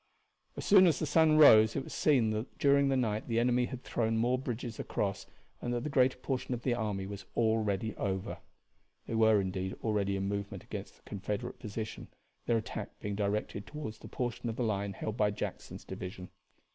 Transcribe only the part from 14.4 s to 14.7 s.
of the